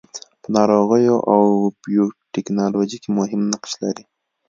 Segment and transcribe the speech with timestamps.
[0.41, 1.41] په ناروغیو او
[1.83, 4.03] بیوټیکنالوژي کې مهم نقش لري.